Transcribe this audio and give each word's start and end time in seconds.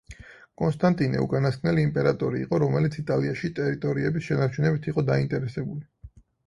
კონსტანტინე 0.61 1.19
უკანასკნელი 1.25 1.85
იმპერატორი 1.89 2.41
იყო, 2.47 2.61
რომელიც 2.65 2.99
იტალიაში 3.03 3.55
ტერიტორიების 3.61 4.29
შენარჩუნებით 4.31 4.93
იყო 4.95 5.09
დაინტერესებული. 5.13 6.23